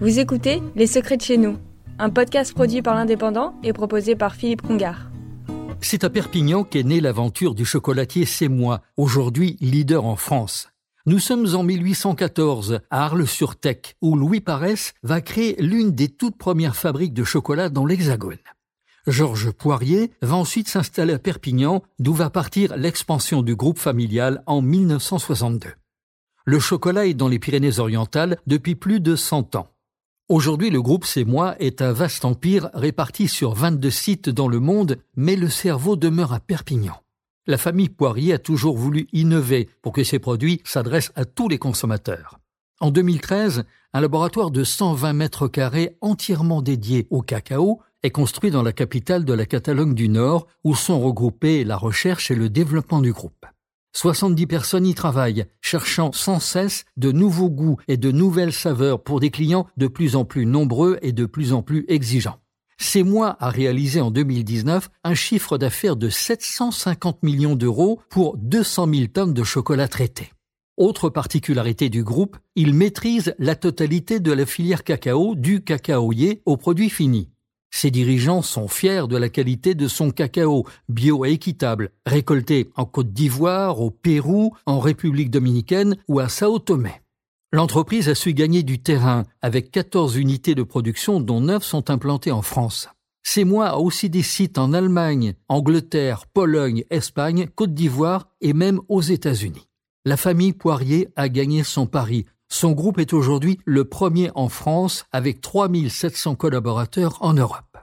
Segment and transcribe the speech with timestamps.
[0.00, 1.58] Vous écoutez Les Secrets de chez nous,
[1.98, 5.10] un podcast produit par l'Indépendant et proposé par Philippe Congar.
[5.82, 10.70] C'est à Perpignan qu'est née l'aventure du chocolatier C'est moi, aujourd'hui leader en France.
[11.04, 16.76] Nous sommes en 1814 à Arles-sur-Tech, où Louis Paresse va créer l'une des toutes premières
[16.76, 18.38] fabriques de chocolat dans l'Hexagone.
[19.06, 24.62] Georges Poirier va ensuite s'installer à Perpignan, d'où va partir l'expansion du groupe familial en
[24.62, 25.68] 1962.
[26.46, 29.68] Le chocolat est dans les Pyrénées-Orientales depuis plus de 100 ans.
[30.30, 34.60] Aujourd'hui, le groupe C'est moi est un vaste empire réparti sur 22 sites dans le
[34.60, 36.94] monde, mais le cerveau demeure à Perpignan.
[37.48, 41.58] La famille Poirier a toujours voulu innover pour que ses produits s'adressent à tous les
[41.58, 42.38] consommateurs.
[42.78, 48.62] En 2013, un laboratoire de 120 mètres carrés entièrement dédié au cacao est construit dans
[48.62, 53.00] la capitale de la Catalogne du Nord où sont regroupés la recherche et le développement
[53.00, 53.46] du groupe.
[53.92, 59.20] 70 personnes y travaillent, cherchant sans cesse de nouveaux goûts et de nouvelles saveurs pour
[59.20, 62.38] des clients de plus en plus nombreux et de plus en plus exigeants.
[62.78, 68.88] C'est moi a réalisé en 2019 un chiffre d'affaires de 750 millions d'euros pour 200
[68.92, 70.32] 000 tonnes de chocolat traité.
[70.78, 76.56] Autre particularité du groupe, il maîtrise la totalité de la filière cacao du cacaoyer au
[76.56, 77.28] produit fini.
[77.70, 82.84] Ses dirigeants sont fiers de la qualité de son cacao, bio et équitable, récolté en
[82.84, 87.00] Côte d'Ivoire, au Pérou, en République dominicaine ou à Sao Tomé.
[87.52, 92.32] L'entreprise a su gagner du terrain avec 14 unités de production dont 9 sont implantées
[92.32, 92.88] en France.
[93.44, 99.02] Moi a aussi des sites en Allemagne, Angleterre, Pologne, Espagne, Côte d'Ivoire et même aux
[99.02, 99.68] États-Unis.
[100.04, 102.24] La famille Poirier a gagné son pari.
[102.52, 107.78] Son groupe est aujourd'hui le premier en France avec 3700 collaborateurs en Europe.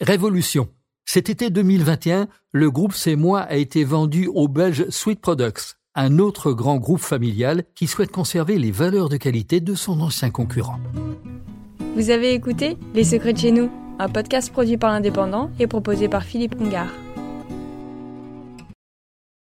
[0.00, 0.68] Révolution.
[1.06, 6.18] Cet été 2021, le groupe C'est moi a été vendu au Belge Sweet Products, un
[6.18, 10.80] autre grand groupe familial qui souhaite conserver les valeurs de qualité de son ancien concurrent.
[11.94, 16.08] Vous avez écouté Les Secrets de chez nous, un podcast produit par l'Indépendant et proposé
[16.08, 16.88] par Philippe Congar.